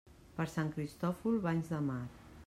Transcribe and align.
Per 0.37 0.45
Sant 0.53 0.71
Cristòfol, 0.77 1.37
banys 1.43 1.69
de 1.75 1.83
mar. 1.91 2.03